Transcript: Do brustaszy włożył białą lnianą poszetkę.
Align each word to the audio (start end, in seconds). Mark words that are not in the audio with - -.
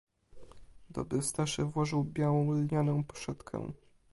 Do 0.89 1.05
brustaszy 1.05 1.63
włożył 1.65 2.03
białą 2.03 2.51
lnianą 2.51 3.03
poszetkę. 3.03 3.71